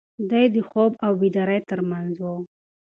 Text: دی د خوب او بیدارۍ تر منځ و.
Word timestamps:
دی 0.29 0.45
د 0.55 0.57
خوب 0.69 0.91
او 1.05 1.11
بیدارۍ 1.21 1.59
تر 1.69 1.79
منځ 1.89 2.15
و. 2.21 2.25